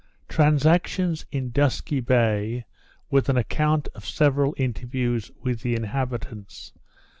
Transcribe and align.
_Transactions 0.29 1.25
in 1.31 1.51
Dusky 1.51 1.99
Bay, 1.99 2.65
with 3.11 3.29
an 3.29 3.37
Account 3.37 3.87
of 3.93 4.03
several 4.03 4.55
Interviews 4.57 5.29
with 5.43 5.59
the 5.61 5.75
Inhabitants. 5.75 6.73